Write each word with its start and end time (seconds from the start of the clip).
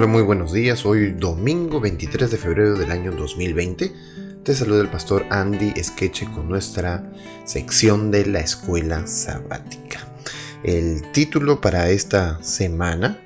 Hola, 0.00 0.08
muy 0.08 0.22
buenos 0.22 0.54
días. 0.54 0.86
Hoy 0.86 1.12
domingo 1.12 1.78
23 1.78 2.30
de 2.30 2.38
febrero 2.38 2.78
del 2.78 2.90
año 2.90 3.12
2020. 3.12 3.92
Te 4.42 4.54
saluda 4.54 4.80
el 4.80 4.88
pastor 4.88 5.26
Andy 5.28 5.74
Esqueche 5.76 6.24
con 6.24 6.48
nuestra 6.48 7.12
sección 7.44 8.10
de 8.10 8.24
la 8.24 8.40
escuela 8.40 9.06
sabática. 9.06 10.08
El 10.62 11.12
título 11.12 11.60
para 11.60 11.90
esta 11.90 12.42
semana 12.42 13.18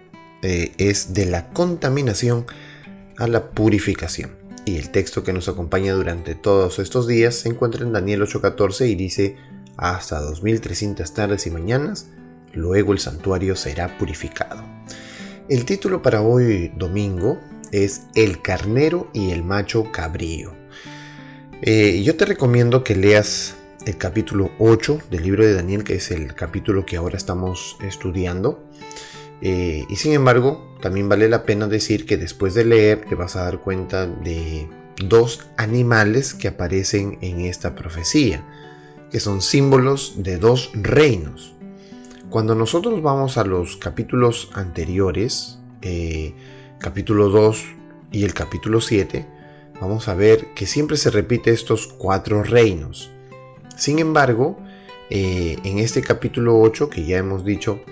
eh, 0.42 0.72
es 0.76 1.14
de 1.14 1.26
la 1.26 1.50
contaminación 1.50 2.44
a 3.18 3.28
la 3.28 3.50
purificación. 3.52 4.32
Y 4.64 4.76
el 4.76 4.90
texto 4.90 5.22
que 5.22 5.32
nos 5.32 5.48
acompaña 5.48 5.92
durante 5.92 6.34
todos 6.34 6.80
estos 6.80 7.06
días 7.06 7.36
se 7.36 7.50
encuentra 7.50 7.84
en 7.84 7.92
Daniel 7.92 8.22
8:14 8.22 8.88
y 8.88 8.96
dice, 8.96 9.36
hasta 9.76 10.18
2300 10.18 11.14
tardes 11.14 11.46
y 11.46 11.52
mañanas, 11.52 12.08
luego 12.52 12.92
el 12.92 12.98
santuario 12.98 13.54
será 13.54 13.96
purificado. 13.96 14.73
El 15.46 15.66
título 15.66 16.00
para 16.00 16.22
hoy 16.22 16.72
domingo 16.74 17.38
es 17.70 18.06
El 18.14 18.40
carnero 18.40 19.10
y 19.12 19.30
el 19.30 19.44
macho 19.44 19.92
cabrío. 19.92 20.54
Eh, 21.60 22.02
yo 22.02 22.16
te 22.16 22.24
recomiendo 22.24 22.82
que 22.82 22.96
leas 22.96 23.54
el 23.84 23.98
capítulo 23.98 24.52
8 24.58 25.02
del 25.10 25.22
libro 25.22 25.44
de 25.44 25.52
Daniel, 25.52 25.84
que 25.84 25.96
es 25.96 26.10
el 26.10 26.34
capítulo 26.34 26.86
que 26.86 26.96
ahora 26.96 27.18
estamos 27.18 27.76
estudiando. 27.82 28.64
Eh, 29.42 29.84
y 29.90 29.96
sin 29.96 30.14
embargo, 30.14 30.78
también 30.80 31.10
vale 31.10 31.28
la 31.28 31.44
pena 31.44 31.68
decir 31.68 32.06
que 32.06 32.16
después 32.16 32.54
de 32.54 32.64
leer 32.64 33.04
te 33.06 33.14
vas 33.14 33.36
a 33.36 33.44
dar 33.44 33.58
cuenta 33.58 34.06
de 34.06 34.66
dos 34.96 35.46
animales 35.58 36.32
que 36.32 36.48
aparecen 36.48 37.18
en 37.20 37.42
esta 37.42 37.74
profecía, 37.74 38.42
que 39.10 39.20
son 39.20 39.42
símbolos 39.42 40.14
de 40.22 40.38
dos 40.38 40.70
reinos. 40.72 41.53
Cuando 42.34 42.56
nosotros 42.56 43.00
vamos 43.00 43.38
a 43.38 43.44
los 43.44 43.76
capítulos 43.76 44.50
anteriores, 44.54 45.60
eh, 45.82 46.34
capítulo 46.80 47.28
2 47.28 47.64
y 48.10 48.24
el 48.24 48.34
capítulo 48.34 48.80
7, 48.80 49.24
vamos 49.80 50.08
a 50.08 50.16
ver 50.16 50.48
que 50.52 50.66
siempre 50.66 50.96
se 50.96 51.12
repite 51.12 51.52
estos 51.52 51.86
cuatro 51.86 52.42
reinos. 52.42 53.08
Sin 53.76 54.00
embargo, 54.00 54.58
eh, 55.10 55.58
en 55.62 55.78
este 55.78 56.02
capítulo 56.02 56.58
8, 56.58 56.90
que 56.90 57.04
ya 57.04 57.18
hemos 57.18 57.44
dicho 57.44 57.82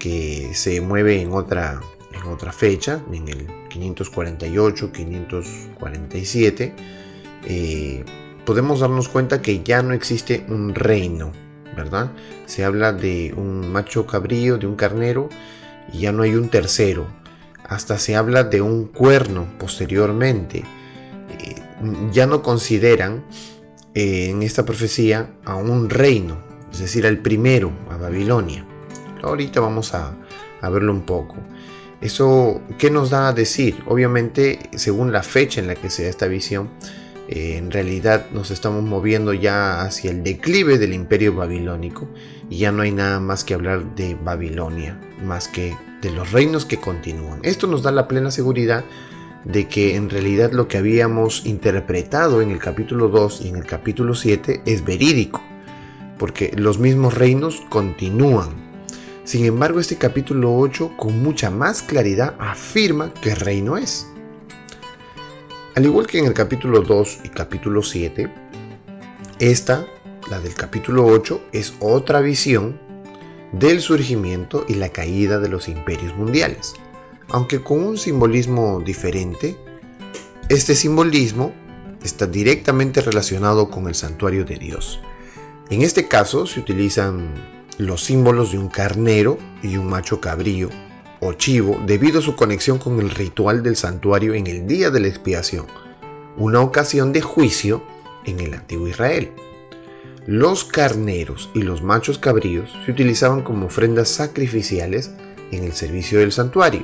que 0.00 0.50
se 0.54 0.80
mueve 0.80 1.22
en 1.22 1.30
otra, 1.30 1.80
en 2.12 2.22
otra 2.28 2.50
fecha, 2.50 3.00
en 3.12 3.28
el 3.28 3.46
548, 3.68 4.90
547, 4.90 6.74
eh, 7.44 8.04
podemos 8.44 8.80
darnos 8.80 9.08
cuenta 9.08 9.40
que 9.40 9.62
ya 9.62 9.82
no 9.82 9.94
existe 9.94 10.44
un 10.48 10.74
reino, 10.74 11.43
Se 12.46 12.64
habla 12.64 12.92
de 12.92 13.34
un 13.36 13.72
macho 13.72 14.06
cabrío, 14.06 14.58
de 14.58 14.66
un 14.66 14.76
carnero, 14.76 15.28
y 15.92 16.00
ya 16.00 16.12
no 16.12 16.22
hay 16.22 16.34
un 16.34 16.48
tercero. 16.48 17.06
Hasta 17.64 17.98
se 17.98 18.16
habla 18.16 18.44
de 18.44 18.60
un 18.60 18.86
cuerno 18.86 19.48
posteriormente. 19.58 20.64
Eh, 21.38 21.54
ya 22.12 22.26
no 22.26 22.42
consideran 22.42 23.24
eh, 23.94 24.30
en 24.30 24.42
esta 24.42 24.64
profecía 24.64 25.30
a 25.44 25.56
un 25.56 25.88
reino, 25.88 26.38
es 26.72 26.80
decir, 26.80 27.06
al 27.06 27.18
primero, 27.18 27.72
a 27.90 27.96
Babilonia. 27.96 28.64
Ahorita 29.22 29.60
vamos 29.60 29.94
a, 29.94 30.14
a 30.60 30.70
verlo 30.70 30.92
un 30.92 31.02
poco. 31.02 31.36
¿Eso 32.00 32.60
qué 32.76 32.90
nos 32.90 33.08
da 33.10 33.28
a 33.28 33.32
decir? 33.32 33.82
Obviamente, 33.86 34.58
según 34.76 35.12
la 35.12 35.22
fecha 35.22 35.60
en 35.60 35.68
la 35.68 35.74
que 35.74 35.88
se 35.88 36.02
da 36.02 36.10
esta 36.10 36.26
visión, 36.26 36.68
eh, 37.28 37.56
en 37.56 37.70
realidad 37.70 38.26
nos 38.32 38.50
estamos 38.50 38.82
moviendo 38.82 39.32
ya 39.32 39.82
hacia 39.82 40.10
el 40.10 40.22
declive 40.22 40.78
del 40.78 40.92
imperio 40.92 41.34
babilónico 41.34 42.08
y 42.50 42.58
ya 42.58 42.72
no 42.72 42.82
hay 42.82 42.90
nada 42.90 43.20
más 43.20 43.44
que 43.44 43.54
hablar 43.54 43.94
de 43.94 44.14
Babilonia, 44.14 45.00
más 45.22 45.48
que 45.48 45.76
de 46.02 46.10
los 46.10 46.32
reinos 46.32 46.66
que 46.66 46.78
continúan. 46.78 47.40
Esto 47.42 47.66
nos 47.66 47.82
da 47.82 47.92
la 47.92 48.08
plena 48.08 48.30
seguridad 48.30 48.84
de 49.44 49.68
que 49.68 49.96
en 49.96 50.10
realidad 50.10 50.52
lo 50.52 50.68
que 50.68 50.78
habíamos 50.78 51.46
interpretado 51.46 52.42
en 52.42 52.50
el 52.50 52.58
capítulo 52.58 53.08
2 53.08 53.42
y 53.42 53.48
en 53.48 53.56
el 53.56 53.66
capítulo 53.66 54.14
7 54.14 54.62
es 54.66 54.84
verídico, 54.84 55.42
porque 56.18 56.52
los 56.56 56.78
mismos 56.78 57.14
reinos 57.14 57.62
continúan. 57.68 58.50
Sin 59.24 59.46
embargo, 59.46 59.80
este 59.80 59.96
capítulo 59.96 60.54
8 60.54 60.92
con 60.96 61.22
mucha 61.22 61.50
más 61.50 61.82
claridad 61.82 62.34
afirma 62.38 63.12
qué 63.22 63.34
reino 63.34 63.78
es. 63.78 64.06
Al 65.74 65.84
igual 65.84 66.06
que 66.06 66.20
en 66.20 66.26
el 66.26 66.34
capítulo 66.34 66.82
2 66.82 67.18
y 67.24 67.28
capítulo 67.30 67.82
7, 67.82 68.32
esta, 69.40 69.84
la 70.30 70.38
del 70.38 70.54
capítulo 70.54 71.04
8, 71.04 71.46
es 71.50 71.74
otra 71.80 72.20
visión 72.20 72.78
del 73.50 73.80
surgimiento 73.80 74.64
y 74.68 74.74
la 74.74 74.90
caída 74.90 75.40
de 75.40 75.48
los 75.48 75.66
imperios 75.68 76.16
mundiales. 76.16 76.74
Aunque 77.28 77.60
con 77.60 77.80
un 77.80 77.98
simbolismo 77.98 78.82
diferente, 78.84 79.56
este 80.48 80.76
simbolismo 80.76 81.52
está 82.04 82.28
directamente 82.28 83.00
relacionado 83.00 83.68
con 83.68 83.88
el 83.88 83.96
santuario 83.96 84.44
de 84.44 84.58
Dios. 84.58 85.00
En 85.70 85.82
este 85.82 86.06
caso 86.06 86.46
se 86.46 86.60
utilizan 86.60 87.34
los 87.78 88.04
símbolos 88.04 88.52
de 88.52 88.58
un 88.58 88.68
carnero 88.68 89.38
y 89.60 89.76
un 89.76 89.88
macho 89.88 90.20
cabrío 90.20 90.68
o 91.24 91.32
chivo 91.32 91.80
debido 91.86 92.18
a 92.18 92.22
su 92.22 92.36
conexión 92.36 92.78
con 92.78 93.00
el 93.00 93.08
ritual 93.08 93.62
del 93.62 93.76
santuario 93.76 94.34
en 94.34 94.46
el 94.46 94.66
día 94.66 94.90
de 94.90 95.00
la 95.00 95.08
expiación, 95.08 95.66
una 96.36 96.60
ocasión 96.60 97.12
de 97.12 97.22
juicio 97.22 97.82
en 98.26 98.40
el 98.40 98.52
antiguo 98.52 98.88
Israel. 98.88 99.32
Los 100.26 100.64
carneros 100.64 101.50
y 101.54 101.62
los 101.62 101.82
machos 101.82 102.18
cabríos 102.18 102.70
se 102.84 102.92
utilizaban 102.92 103.42
como 103.42 103.66
ofrendas 103.66 104.10
sacrificiales 104.10 105.12
en 105.50 105.64
el 105.64 105.72
servicio 105.72 106.18
del 106.18 106.30
santuario, 106.30 106.82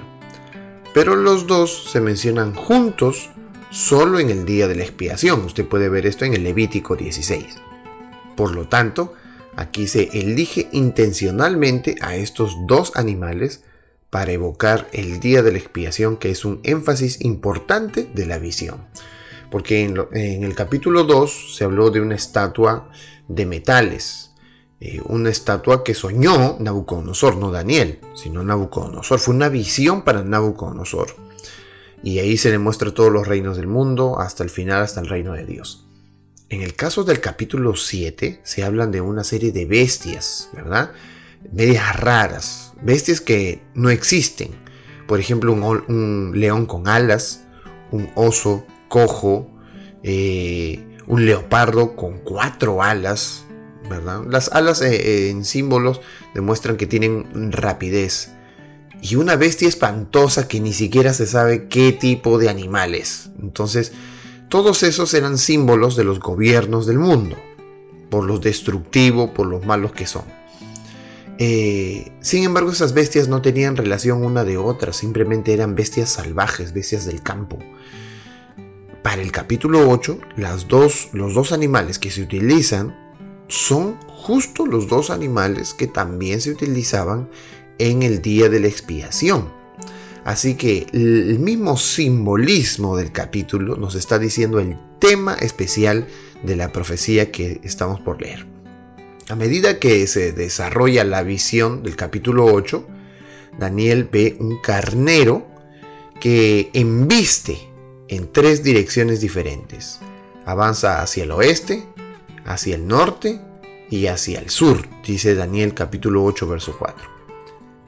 pero 0.94 1.16
los 1.16 1.46
dos 1.46 1.90
se 1.90 2.00
mencionan 2.00 2.54
juntos 2.54 3.28
solo 3.70 4.20
en 4.20 4.30
el 4.30 4.46
día 4.46 4.68
de 4.68 4.74
la 4.74 4.84
expiación. 4.84 5.44
Usted 5.44 5.66
puede 5.66 5.90
ver 5.90 6.06
esto 6.06 6.24
en 6.24 6.32
el 6.32 6.44
Levítico 6.44 6.96
16. 6.96 7.44
Por 8.36 8.54
lo 8.54 8.68
tanto, 8.68 9.12
aquí 9.56 9.86
se 9.86 10.08
elige 10.18 10.68
intencionalmente 10.72 11.96
a 12.00 12.16
estos 12.16 12.56
dos 12.66 12.92
animales 12.96 13.64
para 14.10 14.32
evocar 14.32 14.88
el 14.92 15.20
día 15.20 15.42
de 15.42 15.52
la 15.52 15.58
expiación, 15.58 16.16
que 16.16 16.30
es 16.30 16.44
un 16.44 16.60
énfasis 16.64 17.20
importante 17.22 18.10
de 18.12 18.26
la 18.26 18.38
visión. 18.38 18.84
Porque 19.50 19.82
en, 19.84 20.44
el 20.44 20.54
capítulo 20.54 21.04
2 21.04 21.56
se 21.56 21.64
habló 21.64 21.90
de 21.90 22.00
una 22.00 22.14
estatua 22.14 22.90
de 23.28 23.46
metales, 23.46 24.32
eh, 24.80 25.00
una 25.06 25.30
estatua 25.30 25.84
que 25.84 25.94
soñó 25.94 26.56
Nabucodonosor, 26.58 27.36
no 27.36 27.50
Daniel, 27.50 28.00
sino 28.14 28.44
Nabucodonosor. 28.44 29.18
Fue 29.18 29.34
una 29.34 29.48
visión 29.48 30.02
para 30.02 30.22
Nabucodonosor. 30.22 31.16
Y 32.02 32.18
ahí 32.18 32.36
se 32.36 32.50
demuestra 32.50 32.94
todos 32.94 33.12
los 33.12 33.28
reinos 33.28 33.56
del 33.56 33.66
mundo, 33.66 34.18
hasta 34.20 34.42
el 34.42 34.50
final, 34.50 34.82
hasta 34.82 35.00
el 35.00 35.08
reino 35.08 35.34
de 35.34 35.44
Dios. 35.44 35.86
En 36.48 36.62
el 36.62 36.74
caso 36.74 37.04
del 37.04 37.20
capítulo 37.20 37.76
7 37.76 38.40
se 38.42 38.64
hablan 38.64 38.90
de 38.90 39.00
una 39.00 39.22
serie 39.22 39.52
de 39.52 39.66
bestias, 39.66 40.48
¿verdad? 40.52 40.92
Medias 41.52 41.98
raras, 42.00 42.69
bestias 42.82 43.20
que 43.20 43.62
no 43.74 43.90
existen. 43.90 44.50
Por 45.06 45.20
ejemplo, 45.20 45.52
un, 45.52 46.32
león 46.34 46.66
con 46.66 46.88
alas, 46.88 47.44
un 47.90 48.10
oso 48.14 48.64
cojo, 48.88 49.50
eh, 50.02 50.84
un 51.06 51.26
leopardo 51.26 51.96
con 51.96 52.18
cuatro 52.18 52.82
alas, 52.82 53.44
¿verdad? 53.88 54.22
Las 54.28 54.52
alas 54.52 54.80
eh, 54.82 54.94
eh, 54.94 55.30
en 55.30 55.44
símbolos 55.44 56.00
demuestran 56.34 56.76
que 56.76 56.86
tienen 56.86 57.52
rapidez. 57.52 58.32
Y 59.02 59.16
una 59.16 59.36
bestia 59.36 59.66
espantosa 59.66 60.46
que 60.46 60.60
ni 60.60 60.72
siquiera 60.72 61.12
se 61.14 61.26
sabe 61.26 61.68
qué 61.68 61.92
tipo 61.92 62.38
de 62.38 62.50
animal 62.50 62.94
es. 62.94 63.30
Entonces, 63.40 63.92
todos 64.48 64.82
esos 64.82 65.14
eran 65.14 65.38
símbolos 65.38 65.96
de 65.96 66.04
los 66.04 66.20
gobiernos 66.20 66.86
del 66.86 66.98
mundo, 66.98 67.36
por 68.10 68.24
los 68.24 68.40
destructivos, 68.40 69.30
por 69.30 69.46
los 69.46 69.64
malos 69.64 69.92
que 69.92 70.06
son. 70.06 70.39
Eh, 71.42 72.12
sin 72.20 72.44
embargo, 72.44 72.70
esas 72.70 72.92
bestias 72.92 73.26
no 73.28 73.40
tenían 73.40 73.74
relación 73.74 74.22
una 74.22 74.44
de 74.44 74.58
otra, 74.58 74.92
simplemente 74.92 75.54
eran 75.54 75.74
bestias 75.74 76.10
salvajes, 76.10 76.74
bestias 76.74 77.06
del 77.06 77.22
campo. 77.22 77.58
Para 79.02 79.22
el 79.22 79.32
capítulo 79.32 79.88
8, 79.88 80.18
las 80.36 80.68
dos, 80.68 81.08
los 81.14 81.32
dos 81.32 81.52
animales 81.52 81.98
que 81.98 82.10
se 82.10 82.20
utilizan 82.20 82.94
son 83.48 83.98
justo 84.06 84.66
los 84.66 84.86
dos 84.86 85.08
animales 85.08 85.72
que 85.72 85.86
también 85.86 86.42
se 86.42 86.50
utilizaban 86.50 87.30
en 87.78 88.02
el 88.02 88.20
día 88.20 88.50
de 88.50 88.60
la 88.60 88.68
expiación. 88.68 89.50
Así 90.26 90.56
que 90.56 90.88
el 90.92 91.38
mismo 91.38 91.78
simbolismo 91.78 92.98
del 92.98 93.12
capítulo 93.12 93.76
nos 93.76 93.94
está 93.94 94.18
diciendo 94.18 94.60
el 94.60 94.78
tema 94.98 95.36
especial 95.36 96.06
de 96.42 96.56
la 96.56 96.70
profecía 96.70 97.32
que 97.32 97.62
estamos 97.64 97.98
por 98.02 98.20
leer. 98.20 98.49
A 99.30 99.36
medida 99.36 99.78
que 99.78 100.08
se 100.08 100.32
desarrolla 100.32 101.04
la 101.04 101.22
visión 101.22 101.84
del 101.84 101.94
capítulo 101.94 102.46
8, 102.46 102.84
Daniel 103.60 104.08
ve 104.10 104.36
un 104.40 104.60
carnero 104.60 105.46
que 106.20 106.68
embiste 106.72 107.70
en 108.08 108.32
tres 108.32 108.64
direcciones 108.64 109.20
diferentes. 109.20 110.00
Avanza 110.46 111.00
hacia 111.00 111.22
el 111.22 111.30
oeste, 111.30 111.84
hacia 112.44 112.74
el 112.74 112.88
norte 112.88 113.40
y 113.88 114.08
hacia 114.08 114.40
el 114.40 114.50
sur, 114.50 114.88
dice 115.06 115.36
Daniel 115.36 115.74
capítulo 115.74 116.24
8, 116.24 116.48
verso 116.48 116.76
4. 116.76 117.08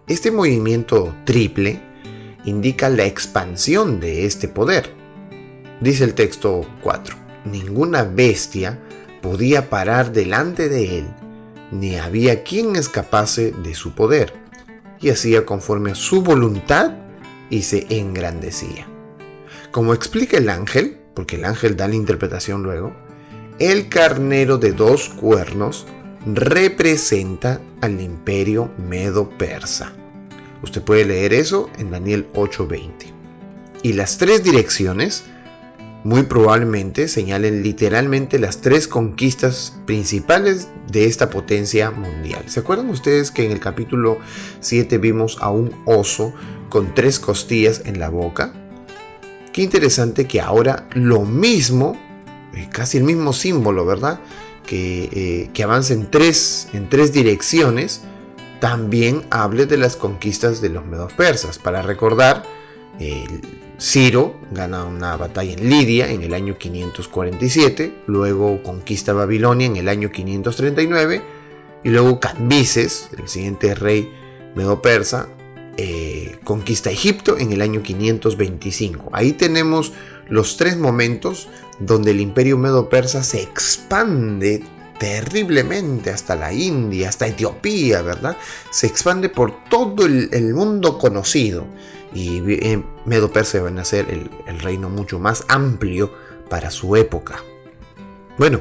Este 0.07 0.31
movimiento 0.31 1.13
triple 1.25 1.83
indica 2.45 2.89
la 2.89 3.05
expansión 3.05 3.99
de 3.99 4.27
este 4.27 4.47
poder. 4.47 4.95
Dice 5.81 6.05
el 6.05 6.15
texto 6.15 6.65
4, 6.83 7.17
ninguna 7.47 8.05
bestia 8.05 8.79
podía 9.23 9.69
parar 9.71 10.13
delante 10.13 10.69
de 10.69 10.99
él, 11.01 11.07
ni 11.73 11.97
había 11.97 12.45
quien 12.45 12.77
escapase 12.77 13.51
de 13.51 13.75
su 13.75 13.95
poder, 13.95 14.35
y 15.01 15.11
hacía 15.11 15.45
conforme 15.45 15.91
a 15.93 15.97
su 15.97 16.23
voluntad 16.23 16.93
y 17.51 17.63
se 17.63 17.87
engrandecía. 17.91 18.87
Como 19.73 19.95
explica 19.95 20.37
el 20.37 20.49
ángel, 20.49 20.99
porque 21.15 21.37
el 21.37 21.45
ángel 21.45 21.77
da 21.77 21.89
la 21.89 21.97
interpretación 21.97 22.63
luego, 22.63 22.95
el 23.59 23.89
carnero 23.89 24.59
de 24.59 24.73
dos 24.73 25.09
cuernos 25.09 25.87
representa 26.27 27.61
al 27.81 28.01
imperio 28.01 28.71
medo-persa. 28.79 29.93
Usted 30.63 30.83
puede 30.83 31.05
leer 31.05 31.35
eso 31.35 31.69
en 31.79 31.91
Daniel 31.91 32.29
8:20. 32.35 33.13
Y 33.83 33.95
las 33.95 34.19
tres 34.19 34.45
direcciones 34.45 35.25
muy 36.05 36.25
probablemente 36.25 37.07
señalen 37.07 37.63
literalmente 37.63 38.39
las 38.39 38.61
tres 38.61 38.89
conquistas 38.89 39.77
principales 39.87 40.69
de 40.91 41.07
esta 41.07 41.31
potencia 41.31 41.91
mundial. 41.91 42.43
¿Se 42.47 42.61
acuerdan 42.61 42.91
ustedes 42.91 43.31
que 43.31 43.45
en 43.45 43.53
el 43.53 43.61
capítulo 43.61 44.19
7 44.61 44.99
vimos 44.99 45.39
a 45.41 45.51
un 45.51 45.73
oso 45.85 46.35
con 46.69 46.95
tres 46.95 47.21
costillas 47.21 47.83
en 47.85 48.01
la 48.01 48.09
boca? 48.09 48.53
Qué 49.53 49.63
interesante 49.63 50.27
que 50.27 50.41
ahora 50.41 50.89
lo 50.95 51.23
mismo, 51.23 51.97
eh, 52.55 52.69
casi 52.71 52.99
el 52.99 53.05
mismo 53.05 53.33
símbolo, 53.33 53.87
¿verdad? 53.87 54.19
Que, 54.67 55.51
eh, 55.55 55.63
avanza 55.63 55.93
en 55.93 56.11
tres, 56.11 56.69
en 56.73 56.89
tres 56.89 57.13
direcciones, 57.13 58.03
también 58.61 59.25
hable 59.31 59.67
de 59.67 59.77
las 59.77 59.97
conquistas 59.97 60.61
de 60.61 60.71
los 60.71 60.85
medos 60.87 61.13
persas. 61.13 61.59
Para 61.59 61.83
recordar, 61.83 62.45
Ciro 63.79 64.41
gana 64.51 64.85
una 64.85 65.17
batalla 65.17 65.53
en 65.53 65.69
Lidia 65.69 66.11
en 66.11 66.23
el 66.23 66.35
año 66.35 66.57
547, 66.57 68.03
luego 68.07 68.63
conquista 68.63 69.13
Babilonia 69.13 69.67
en 69.67 69.77
el 69.77 69.89
año 69.89 70.11
539 70.11 71.23
y 71.85 71.89
luego 71.91 72.21
Cambises, 72.21 73.09
el 73.19 73.29
siguiente 73.29 73.75
rey 73.75 74.13
medo-persa, 74.55 75.29
eh, 75.77 76.37
conquista 76.45 76.91
Egipto 76.91 77.39
en 77.39 77.53
el 77.53 77.63
año 77.63 77.83
525. 77.83 79.11
Ahí 79.13 79.33
tenemos 79.33 79.93
los 80.29 80.57
tres 80.57 80.77
momentos 80.77 81.49
donde 81.81 82.13
el 82.13 82.21
imperio 82.21 82.59
medo-persa 82.59 83.23
se 83.23 83.43
expande 83.43 84.63
terriblemente 84.99 86.11
hasta 86.11 86.37
la 86.37 86.53
India, 86.53 87.09
hasta 87.09 87.27
Etiopía, 87.27 88.03
¿verdad? 88.03 88.37
Se 88.71 88.87
expande 88.87 89.29
por 89.29 89.65
todo 89.65 90.07
el 90.07 90.55
mundo 90.55 90.99
conocido 90.99 91.67
y 92.15 92.43
Medo 93.05 93.33
Persia 93.33 93.63
van 93.63 93.79
a 93.79 93.85
ser 93.85 94.09
el, 94.11 94.61
reino 94.61 94.89
mucho 94.89 95.19
más 95.19 95.45
amplio 95.49 96.13
para 96.49 96.71
su 96.71 96.97
época. 96.97 97.43
Bueno, 98.39 98.61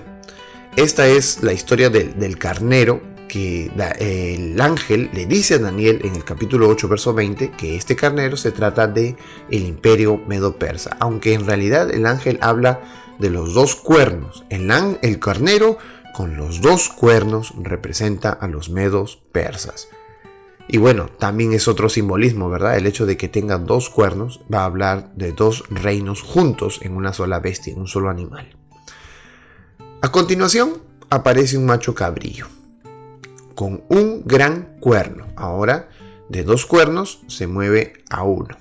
esta 0.76 1.08
es 1.08 1.44
la 1.44 1.54
historia 1.54 1.90
del, 1.90 2.38
carnero 2.38 3.02
que 3.28 3.72
el 4.00 4.60
ángel 4.60 5.10
le 5.14 5.26
dice 5.26 5.56
a 5.56 5.60
Daniel 5.60 6.02
en 6.04 6.16
el 6.16 6.24
capítulo 6.24 6.68
8, 6.68 6.88
verso 6.88 7.14
20, 7.14 7.52
que 7.52 7.76
este 7.76 7.96
carnero 7.96 8.36
se 8.38 8.52
trata 8.52 8.88
de 8.88 9.16
el 9.50 9.66
imperio 9.66 10.18
medo-persa, 10.28 10.98
aunque 11.00 11.34
en 11.34 11.46
realidad 11.46 11.92
el 11.92 12.06
ángel 12.06 12.38
habla 12.42 12.82
de 13.20 13.30
los 13.30 13.54
dos 13.54 13.76
cuernos. 13.76 14.44
El, 14.50 14.70
el 15.02 15.20
carnero 15.20 15.78
con 16.14 16.36
los 16.36 16.62
dos 16.62 16.90
cuernos 16.90 17.54
representa 17.62 18.32
a 18.32 18.48
los 18.48 18.70
medos 18.70 19.20
persas. 19.32 19.88
Y 20.74 20.78
bueno, 20.78 21.08
también 21.20 21.52
es 21.52 21.68
otro 21.68 21.90
simbolismo, 21.90 22.50
¿verdad? 22.50 22.78
El 22.78 22.88
hecho 22.88 23.06
de 23.06 23.18
que 23.18 23.28
tenga 23.28 23.58
dos 23.58 23.90
cuernos 23.90 24.40
va 24.52 24.62
a 24.62 24.66
hablar 24.66 25.12
de 25.16 25.34
dos 25.34 25.66
reinos 25.70 26.22
juntos 26.22 26.80
en 26.82 26.96
una 26.96 27.12
sola 27.12 27.42
bestia, 27.42 27.74
en 27.74 27.80
un 27.82 27.90
solo 27.90 28.10
animal. 28.10 28.56
A 30.02 30.14
continuación 30.14 30.82
aparece 31.10 31.58
un 31.58 31.66
macho 31.66 31.94
cabrillo 31.94 32.48
con 33.54 33.84
un 33.90 34.24
gran 34.26 34.78
cuerno. 34.80 35.28
Ahora 35.36 35.90
de 36.30 36.44
dos 36.44 36.66
cuernos 36.66 37.20
se 37.28 37.48
mueve 37.48 38.06
a 38.10 38.24
uno. 38.24 38.58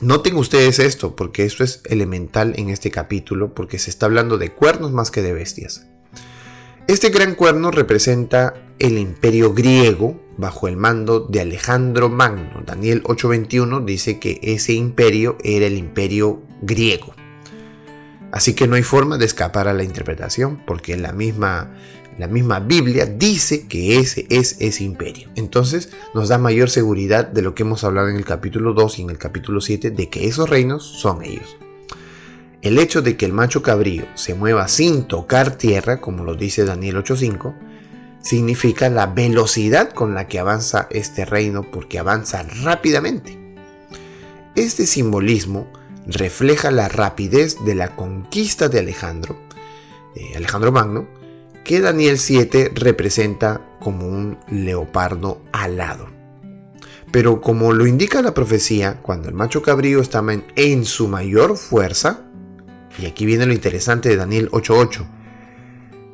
Noten 0.00 0.34
ustedes 0.34 0.80
esto, 0.80 1.14
porque 1.14 1.44
esto 1.44 1.62
es 1.62 1.80
elemental 1.84 2.54
en 2.56 2.70
este 2.70 2.90
capítulo, 2.90 3.54
porque 3.54 3.78
se 3.78 3.90
está 3.90 4.06
hablando 4.06 4.36
de 4.36 4.50
cuernos 4.50 4.90
más 4.90 5.12
que 5.12 5.22
de 5.22 5.32
bestias. 5.32 5.86
Este 6.86 7.08
gran 7.08 7.34
cuerno 7.34 7.70
representa 7.70 8.52
el 8.78 8.98
imperio 8.98 9.54
griego 9.54 10.20
bajo 10.36 10.68
el 10.68 10.76
mando 10.76 11.20
de 11.20 11.40
Alejandro 11.40 12.10
Magno. 12.10 12.62
Daniel 12.66 13.02
8:21 13.04 13.86
dice 13.86 14.18
que 14.18 14.38
ese 14.42 14.74
imperio 14.74 15.38
era 15.42 15.64
el 15.64 15.78
imperio 15.78 16.42
griego. 16.60 17.14
Así 18.32 18.52
que 18.52 18.66
no 18.66 18.76
hay 18.76 18.82
forma 18.82 19.16
de 19.16 19.24
escapar 19.24 19.66
a 19.66 19.72
la 19.72 19.82
interpretación, 19.82 20.60
porque 20.66 20.98
la 20.98 21.12
misma, 21.12 21.72
la 22.18 22.28
misma 22.28 22.60
Biblia 22.60 23.06
dice 23.06 23.66
que 23.66 23.98
ese 23.98 24.26
es 24.28 24.56
ese 24.60 24.84
imperio. 24.84 25.30
Entonces 25.36 25.88
nos 26.12 26.28
da 26.28 26.36
mayor 26.36 26.68
seguridad 26.68 27.26
de 27.26 27.40
lo 27.40 27.54
que 27.54 27.62
hemos 27.62 27.82
hablado 27.84 28.10
en 28.10 28.16
el 28.16 28.26
capítulo 28.26 28.74
2 28.74 28.98
y 28.98 29.02
en 29.02 29.10
el 29.10 29.18
capítulo 29.18 29.62
7, 29.62 29.90
de 29.90 30.10
que 30.10 30.26
esos 30.26 30.50
reinos 30.50 30.84
son 30.84 31.24
ellos. 31.24 31.56
El 32.64 32.78
hecho 32.78 33.02
de 33.02 33.18
que 33.18 33.26
el 33.26 33.34
macho 33.34 33.62
cabrío 33.62 34.06
se 34.14 34.34
mueva 34.34 34.68
sin 34.68 35.04
tocar 35.04 35.58
tierra, 35.58 36.00
como 36.00 36.24
lo 36.24 36.34
dice 36.34 36.64
Daniel 36.64 36.96
8:5, 36.96 37.54
significa 38.22 38.88
la 38.88 39.06
velocidad 39.06 39.90
con 39.90 40.14
la 40.14 40.28
que 40.28 40.38
avanza 40.38 40.88
este 40.90 41.26
reino 41.26 41.70
porque 41.70 41.98
avanza 41.98 42.42
rápidamente. 42.62 43.38
Este 44.54 44.86
simbolismo 44.86 45.70
refleja 46.06 46.70
la 46.70 46.88
rapidez 46.88 47.62
de 47.66 47.74
la 47.74 47.94
conquista 47.94 48.70
de 48.70 48.78
Alejandro, 48.78 49.38
eh, 50.16 50.32
Alejandro 50.34 50.72
Magno, 50.72 51.06
que 51.64 51.82
Daniel 51.82 52.18
7 52.18 52.72
representa 52.74 53.60
como 53.78 54.06
un 54.06 54.38
leopardo 54.48 55.42
alado. 55.52 56.08
Pero 57.12 57.42
como 57.42 57.74
lo 57.74 57.86
indica 57.86 58.22
la 58.22 58.32
profecía, 58.32 59.02
cuando 59.02 59.28
el 59.28 59.34
macho 59.34 59.60
cabrío 59.60 60.00
estaba 60.00 60.32
en, 60.32 60.46
en 60.56 60.86
su 60.86 61.08
mayor 61.08 61.58
fuerza, 61.58 62.23
y 62.98 63.06
aquí 63.06 63.26
viene 63.26 63.46
lo 63.46 63.52
interesante 63.52 64.08
de 64.08 64.16
Daniel 64.16 64.48
8:8, 64.52 65.06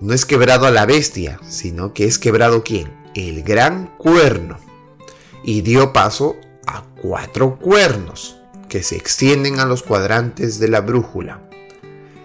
no 0.00 0.15
es 0.15 0.25
quebrado 0.25 0.67
a 0.67 0.71
la 0.71 0.87
bestia, 0.87 1.38
sino 1.47 1.93
que 1.93 2.05
es 2.05 2.19
quebrado 2.19 2.65
quién? 2.65 2.91
El 3.15 3.43
gran 3.43 3.97
cuerno. 3.99 4.59
Y 5.44 5.61
dio 5.61 5.93
paso 5.93 6.37
a 6.67 6.84
cuatro 7.03 7.58
cuernos 7.58 8.39
que 8.69 8.82
se 8.82 8.96
extienden 8.96 9.60
a 9.60 9.67
los 9.67 9.82
cuadrantes 9.82 10.58
de 10.58 10.69
la 10.69 10.81
brújula. 10.81 11.43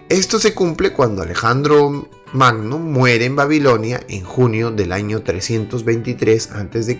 Esto 0.08 0.38
se 0.38 0.54
cumple 0.54 0.92
cuando 0.92 1.22
Alejandro 1.22 2.08
Magno 2.32 2.78
muere 2.78 3.24
en 3.24 3.36
Babilonia 3.36 4.00
en 4.08 4.24
junio 4.24 4.70
del 4.70 4.92
año 4.92 5.22
323 5.22 6.52
a.C. 6.52 6.98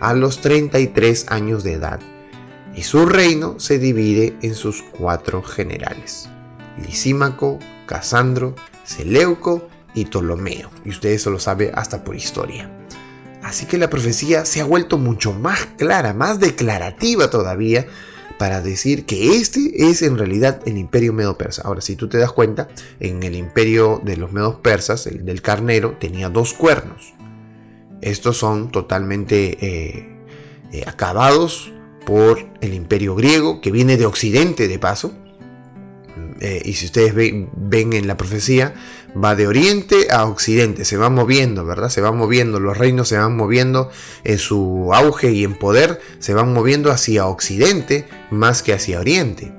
a 0.00 0.14
los 0.14 0.40
33 0.40 1.26
años 1.28 1.62
de 1.64 1.72
edad, 1.74 2.00
y 2.74 2.82
su 2.82 3.06
reino 3.06 3.60
se 3.60 3.78
divide 3.78 4.36
en 4.42 4.54
sus 4.54 4.82
cuatro 4.82 5.42
generales: 5.42 6.28
Lisímaco, 6.78 7.58
Casandro, 7.86 8.54
Seleuco 8.84 9.68
y 9.94 10.06
Ptolomeo, 10.06 10.70
y 10.84 10.90
usted 10.90 11.10
eso 11.10 11.30
lo 11.30 11.38
sabe 11.38 11.70
hasta 11.74 12.04
por 12.04 12.16
historia. 12.16 12.70
Así 13.42 13.66
que 13.66 13.78
la 13.78 13.90
profecía 13.90 14.44
se 14.46 14.60
ha 14.60 14.64
vuelto 14.64 14.98
mucho 14.98 15.32
más 15.32 15.66
clara, 15.76 16.14
más 16.14 16.40
declarativa 16.40 17.30
todavía, 17.30 17.86
para 18.38 18.60
decir 18.60 19.04
que 19.04 19.36
este 19.36 19.88
es 19.88 20.02
en 20.02 20.18
realidad 20.18 20.60
el 20.66 20.78
imperio 20.78 21.12
medo-persa. 21.12 21.62
Ahora, 21.64 21.80
si 21.80 21.94
tú 21.94 22.08
te 22.08 22.18
das 22.18 22.32
cuenta, 22.32 22.68
en 23.00 23.22
el 23.22 23.36
imperio 23.36 24.00
de 24.04 24.16
los 24.16 24.32
medos 24.32 24.56
persas, 24.56 25.06
el 25.06 25.24
del 25.24 25.42
carnero, 25.42 25.96
tenía 26.00 26.28
dos 26.28 26.54
cuernos. 26.54 27.14
Estos 28.00 28.36
son 28.36 28.72
totalmente 28.72 29.58
eh, 29.60 30.16
eh, 30.72 30.84
acabados 30.86 31.72
por 32.04 32.38
el 32.60 32.74
imperio 32.74 33.14
griego, 33.14 33.60
que 33.60 33.70
viene 33.70 33.96
de 33.96 34.06
occidente 34.06 34.68
de 34.68 34.78
paso. 34.78 35.14
Eh, 36.40 36.62
y 36.64 36.74
si 36.74 36.86
ustedes 36.86 37.14
ven 37.14 37.92
en 37.92 38.06
la 38.06 38.16
profecía, 38.16 38.74
va 39.22 39.36
de 39.36 39.46
oriente 39.46 40.08
a 40.10 40.24
occidente, 40.24 40.84
se 40.84 40.96
va 40.96 41.10
moviendo, 41.10 41.64
¿verdad? 41.64 41.88
Se 41.88 42.00
va 42.00 42.12
moviendo, 42.12 42.58
los 42.60 42.76
reinos 42.76 43.08
se 43.08 43.18
van 43.18 43.36
moviendo 43.36 43.90
en 44.24 44.38
su 44.38 44.90
auge 44.92 45.32
y 45.32 45.44
en 45.44 45.56
poder, 45.56 46.00
se 46.18 46.34
van 46.34 46.52
moviendo 46.52 46.90
hacia 46.90 47.26
occidente 47.26 48.06
más 48.30 48.62
que 48.62 48.72
hacia 48.72 48.98
oriente. 48.98 49.52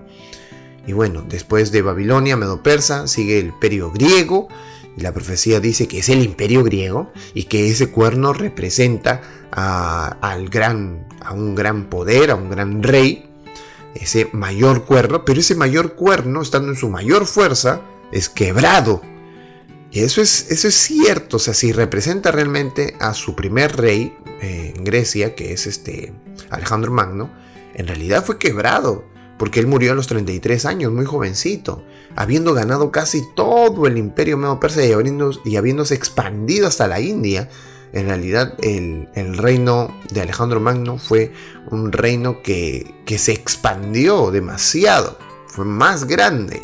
Y 0.87 0.93
bueno, 0.93 1.25
después 1.27 1.71
de 1.71 1.81
Babilonia, 1.81 2.37
Medo-Persa, 2.37 3.07
sigue 3.07 3.39
el 3.39 3.47
imperio 3.47 3.91
griego, 3.91 4.49
y 4.97 5.01
la 5.01 5.13
profecía 5.13 5.59
dice 5.59 5.87
que 5.87 5.99
es 5.99 6.09
el 6.09 6.23
imperio 6.23 6.63
griego 6.63 7.11
y 7.33 7.43
que 7.43 7.69
ese 7.69 7.91
cuerno 7.91 8.33
representa 8.33 9.21
al 9.51 10.49
gran, 10.49 11.07
a 11.21 11.33
un 11.33 11.55
gran 11.55 11.89
poder, 11.89 12.31
a 12.31 12.35
un 12.35 12.49
gran 12.49 12.83
rey, 12.83 13.29
ese 13.95 14.29
mayor 14.33 14.85
cuerno, 14.85 15.25
pero 15.25 15.39
ese 15.39 15.55
mayor 15.55 15.95
cuerno, 15.95 16.41
estando 16.41 16.69
en 16.69 16.77
su 16.77 16.89
mayor 16.89 17.25
fuerza, 17.25 17.81
es 18.11 18.29
quebrado 18.29 19.01
y 19.95 20.01
eso 20.01 20.21
es, 20.21 20.51
eso 20.51 20.67
es 20.67 20.75
cierto, 20.75 21.37
o 21.37 21.39
sea, 21.39 21.53
si 21.53 21.71
representa 21.71 22.29
realmente 22.29 22.97
a 22.99 23.13
su 23.13 23.33
primer 23.33 23.77
rey 23.77 24.13
eh, 24.41 24.73
en 24.75 24.83
Grecia, 24.83 25.35
que 25.35 25.53
es 25.53 25.67
este 25.67 26.13
Alejandro 26.49 26.91
Magno, 26.91 27.31
en 27.73 27.87
realidad 27.87 28.25
fue 28.25 28.37
quebrado, 28.37 29.05
porque 29.37 29.61
él 29.61 29.67
murió 29.67 29.93
a 29.93 29.95
los 29.95 30.07
33 30.07 30.65
años, 30.65 30.91
muy 30.91 31.05
jovencito, 31.05 31.85
habiendo 32.13 32.53
ganado 32.53 32.91
casi 32.91 33.23
todo 33.37 33.87
el 33.87 33.97
imperio 33.97 34.37
medo-persa 34.37 34.83
y, 34.83 34.91
y 35.45 35.55
habiéndose 35.55 35.95
expandido 35.95 36.67
hasta 36.67 36.89
la 36.89 36.99
India. 36.99 37.47
En 37.93 38.07
realidad 38.07 38.55
el, 38.61 39.37
reino 39.37 39.95
de 40.11 40.21
Alejandro 40.21 40.59
Magno 40.59 40.97
fue 40.97 41.31
un 41.71 41.91
reino 41.91 42.41
que, 42.41 42.93
se 43.17 43.31
expandió 43.31 44.31
demasiado, 44.31 45.17
fue 45.47 45.65
más 45.65 46.05
grande. 46.05 46.61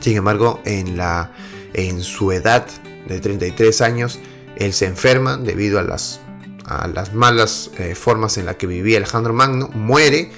Sin 0.00 0.16
embargo, 0.16 0.60
en, 0.64 2.02
su 2.02 2.32
edad 2.32 2.66
de 3.08 3.20
33 3.20 3.80
años, 3.82 4.18
él 4.56 4.72
se 4.72 4.86
enferma 4.86 5.36
debido 5.36 5.78
a 5.78 5.82
las, 5.82 6.20
a 6.64 6.88
las 6.88 7.14
malas 7.14 7.70
eh, 7.78 7.94
formas 7.94 8.38
en 8.38 8.46
las 8.46 8.56
que 8.56 8.66
vivía 8.66 8.96
Alejandro 8.96 9.32
Magno, 9.32 9.68
muere 9.74 10.30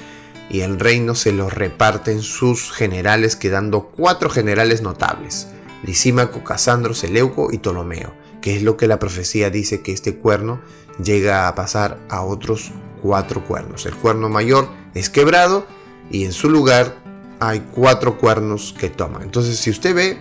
y 0.50 0.60
el 0.60 0.78
reino 0.78 1.14
se 1.14 1.32
lo 1.32 1.48
reparten 1.48 2.22
sus 2.22 2.70
generales, 2.72 3.36
quedando 3.36 3.90
cuatro 3.96 4.28
generales 4.28 4.82
notables, 4.82 5.48
Lisímaco, 5.84 6.44
Casandro, 6.44 6.94
Seleuco 6.94 7.52
y 7.52 7.58
Ptolomeo, 7.58 8.14
que 8.44 8.56
es 8.56 8.62
lo 8.62 8.76
que 8.76 8.86
la 8.86 8.98
profecía 8.98 9.48
dice 9.48 9.80
que 9.80 9.90
este 9.90 10.16
cuerno 10.16 10.60
llega 11.02 11.48
a 11.48 11.54
pasar 11.54 11.98
a 12.10 12.20
otros 12.20 12.72
cuatro 13.00 13.42
cuernos. 13.42 13.86
El 13.86 13.94
cuerno 13.94 14.28
mayor 14.28 14.68
es 14.92 15.08
quebrado 15.08 15.66
y 16.10 16.26
en 16.26 16.32
su 16.34 16.50
lugar 16.50 16.94
hay 17.40 17.60
cuatro 17.74 18.18
cuernos 18.18 18.74
que 18.78 18.90
toman. 18.90 19.22
Entonces, 19.22 19.56
si 19.56 19.70
usted 19.70 19.94
ve, 19.94 20.18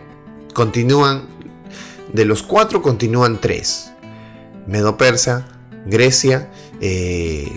continúan, 0.53 1.27
de 2.13 2.23
los 2.23 2.43
cuatro 2.43 2.81
continúan 2.81 3.41
tres. 3.41 3.91
Medo 4.67 4.95
Persa, 4.95 5.45
Grecia, 5.85 6.49
eh, 6.79 7.51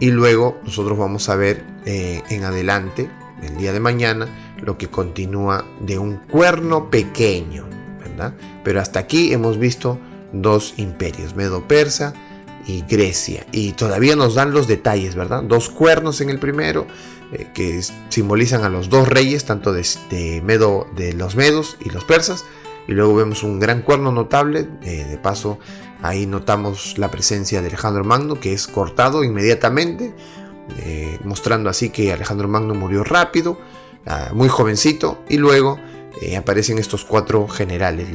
y 0.00 0.10
luego 0.10 0.60
nosotros 0.64 0.98
vamos 0.98 1.30
a 1.30 1.36
ver 1.36 1.64
eh, 1.86 2.20
en 2.28 2.44
adelante, 2.44 3.10
el 3.42 3.56
día 3.56 3.72
de 3.72 3.80
mañana, 3.80 4.28
lo 4.60 4.76
que 4.76 4.88
continúa 4.88 5.64
de 5.80 5.98
un 5.98 6.16
cuerno 6.16 6.90
pequeño, 6.90 7.64
¿verdad? 8.00 8.34
Pero 8.62 8.82
hasta 8.82 9.00
aquí 9.00 9.32
hemos 9.32 9.58
visto 9.58 9.98
dos 10.32 10.74
imperios, 10.76 11.34
Medo 11.34 11.66
Persa 11.66 12.14
y 12.66 12.82
Grecia. 12.82 13.46
Y 13.52 13.72
todavía 13.72 14.16
nos 14.16 14.34
dan 14.34 14.52
los 14.52 14.66
detalles, 14.66 15.14
¿verdad? 15.14 15.42
Dos 15.42 15.70
cuernos 15.70 16.20
en 16.20 16.30
el 16.30 16.38
primero, 16.38 16.86
eh, 17.32 17.48
que 17.54 17.80
simbolizan 18.08 18.64
a 18.64 18.68
los 18.68 18.88
dos 18.88 19.08
reyes, 19.08 19.44
tanto 19.44 19.72
de, 19.72 20.42
Medo, 20.44 20.86
de 20.96 21.12
los 21.14 21.36
medos 21.36 21.76
y 21.80 21.90
los 21.90 22.04
persas. 22.04 22.44
Y 22.88 22.92
luego 22.92 23.14
vemos 23.14 23.42
un 23.42 23.60
gran 23.60 23.82
cuerno 23.82 24.12
notable, 24.12 24.68
eh, 24.82 25.04
de 25.08 25.18
paso 25.18 25.58
ahí 26.02 26.26
notamos 26.26 26.98
la 26.98 27.10
presencia 27.10 27.60
de 27.60 27.68
Alejandro 27.68 28.04
Magno, 28.04 28.40
que 28.40 28.52
es 28.52 28.66
cortado 28.66 29.22
inmediatamente, 29.22 30.14
eh, 30.78 31.18
mostrando 31.24 31.68
así 31.68 31.90
que 31.90 32.12
Alejandro 32.12 32.48
Magno 32.48 32.74
murió 32.74 33.04
rápido, 33.04 33.58
ah, 34.06 34.30
muy 34.32 34.48
jovencito, 34.48 35.22
y 35.28 35.36
luego 35.36 35.78
aparecen 36.36 36.78
estos 36.78 37.04
cuatro 37.04 37.48
generales, 37.48 38.08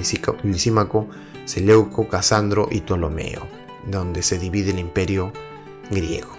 Lisímaco, 0.43 1.07
Seleuco, 1.45 2.07
Casandro 2.07 2.67
y 2.71 2.81
Ptolomeo, 2.81 3.47
donde 3.89 4.23
se 4.23 4.39
divide 4.39 4.71
el 4.71 4.79
imperio 4.79 5.31
griego. 5.89 6.35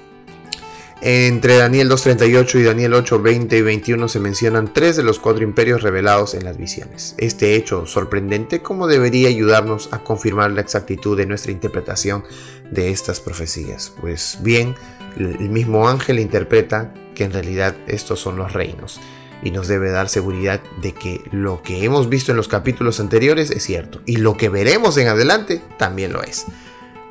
Entre 1.03 1.59
Daniel 1.59 1.91
2.38 1.91 2.59
y 2.59 2.63
Daniel 2.63 2.95
8.20 2.95 3.59
y 3.59 3.61
21 3.61 4.09
se 4.09 4.19
mencionan 4.19 4.73
tres 4.73 4.97
de 4.97 5.03
los 5.03 5.19
cuatro 5.19 5.45
imperios 5.45 5.83
revelados 5.83 6.35
en 6.35 6.45
las 6.45 6.57
visiones. 6.57 7.15
Este 7.19 7.55
hecho 7.55 7.87
sorprendente 7.87 8.63
como 8.63 8.87
debería 8.87 9.29
ayudarnos 9.29 9.91
a 9.93 9.99
confirmar 9.99 10.53
la 10.53 10.63
exactitud 10.63 11.17
de 11.17 11.27
nuestra 11.27 11.53
interpretación 11.53 12.25
de 12.71 12.91
estas 12.91 13.21
profecías. 13.21 13.93
Pues 14.01 14.39
bien, 14.41 14.75
el 15.19 15.51
mismo 15.51 15.87
ángel 15.87 16.19
interpreta 16.19 16.95
que 17.15 17.25
en 17.25 17.33
realidad 17.33 17.77
estos 17.87 18.19
son 18.19 18.37
los 18.37 18.55
reinos 18.55 18.99
y 19.43 19.51
nos 19.51 19.69
debe 19.69 19.91
dar 19.91 20.09
seguridad 20.09 20.61
de 20.81 20.93
que 20.93 21.23
lo 21.31 21.63
que 21.63 21.85
hemos 21.85 22.09
visto 22.09 22.31
en 22.31 22.37
los 22.37 22.49
capítulos 22.49 23.01
anteriores 23.01 23.51
es 23.51 23.63
cierto 23.63 24.01
y 24.07 24.17
lo 24.17 24.37
que 24.37 24.49
veremos 24.49 24.97
en 24.97 25.09
adelante 25.09 25.63
también 25.79 26.13
lo 26.13 26.23
es. 26.23 26.47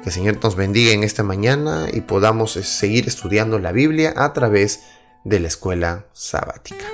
Que 0.03 0.09
el 0.09 0.11
Señor 0.11 0.37
nos 0.41 0.55
bendiga 0.55 0.91
en 0.91 1.03
esta 1.03 1.23
mañana 1.23 1.87
y 1.91 2.01
podamos 2.01 2.51
seguir 2.51 3.07
estudiando 3.07 3.59
la 3.59 3.71
Biblia 3.71 4.13
a 4.15 4.33
través 4.33 4.83
de 5.23 5.39
la 5.39 5.47
escuela 5.47 6.05
sabática. 6.13 6.85